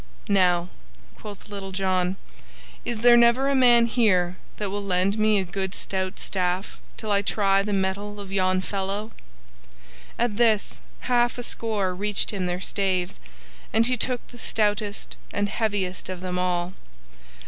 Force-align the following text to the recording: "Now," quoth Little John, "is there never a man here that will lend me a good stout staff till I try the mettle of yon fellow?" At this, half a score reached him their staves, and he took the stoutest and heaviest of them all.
"Now," 0.29 0.69
quoth 1.15 1.47
Little 1.47 1.71
John, 1.71 2.15
"is 2.83 3.01
there 3.01 3.15
never 3.15 3.47
a 3.49 3.53
man 3.55 3.85
here 3.85 4.35
that 4.57 4.71
will 4.71 4.83
lend 4.83 5.19
me 5.19 5.37
a 5.37 5.43
good 5.43 5.75
stout 5.75 6.17
staff 6.19 6.79
till 6.97 7.11
I 7.11 7.21
try 7.21 7.61
the 7.61 7.71
mettle 7.71 8.19
of 8.19 8.31
yon 8.31 8.61
fellow?" 8.61 9.11
At 10.17 10.37
this, 10.37 10.79
half 11.01 11.37
a 11.37 11.43
score 11.43 11.93
reached 11.93 12.31
him 12.31 12.47
their 12.47 12.61
staves, 12.61 13.19
and 13.71 13.85
he 13.85 13.95
took 13.95 14.25
the 14.29 14.39
stoutest 14.39 15.17
and 15.31 15.47
heaviest 15.49 16.09
of 16.09 16.21
them 16.21 16.39
all. 16.39 16.73